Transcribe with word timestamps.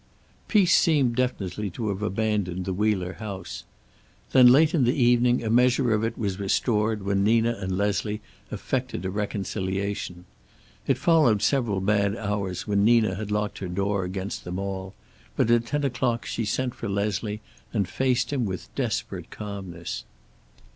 Peace 0.47 0.75
seemed 0.75 1.15
definitely 1.15 1.69
to 1.69 1.89
have 1.89 2.01
abandoned 2.01 2.65
the 2.65 2.73
Wheeler 2.73 3.13
house. 3.19 3.65
Then 4.31 4.47
late 4.47 4.73
in 4.73 4.83
the 4.83 4.95
evening 4.95 5.43
a 5.43 5.49
measure 5.51 5.93
of 5.93 6.03
it 6.03 6.17
was 6.17 6.39
restored 6.39 7.03
when 7.03 7.23
Nina 7.23 7.51
and 7.59 7.77
Leslie 7.77 8.19
effected 8.49 9.05
a 9.05 9.11
reconciliation. 9.11 10.25
It 10.87 10.97
followed 10.97 11.43
several 11.43 11.81
bad 11.81 12.17
hours 12.17 12.65
when 12.65 12.83
Nina 12.83 13.13
had 13.13 13.29
locked 13.29 13.59
her 13.59 13.67
door 13.69 14.03
against 14.03 14.43
them 14.43 14.57
all, 14.57 14.95
but 15.35 15.51
at 15.51 15.67
ten 15.67 15.83
o'clock 15.83 16.25
she 16.25 16.45
sent 16.45 16.73
for 16.73 16.89
Leslie 16.89 17.41
and 17.71 17.87
faced 17.87 18.33
him 18.33 18.43
with 18.43 18.73
desperate 18.73 19.29
calmness. 19.29 20.03